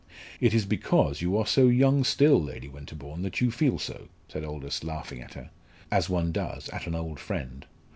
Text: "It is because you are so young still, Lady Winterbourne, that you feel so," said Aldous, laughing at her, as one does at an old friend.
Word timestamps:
"It 0.39 0.55
is 0.55 0.65
because 0.65 1.21
you 1.21 1.37
are 1.37 1.45
so 1.45 1.67
young 1.67 2.03
still, 2.03 2.41
Lady 2.41 2.67
Winterbourne, 2.67 3.21
that 3.21 3.39
you 3.39 3.51
feel 3.51 3.77
so," 3.77 4.07
said 4.27 4.43
Aldous, 4.43 4.83
laughing 4.83 5.21
at 5.21 5.35
her, 5.35 5.51
as 5.91 6.09
one 6.09 6.31
does 6.31 6.69
at 6.69 6.87
an 6.87 6.95
old 6.95 7.19
friend. 7.19 7.67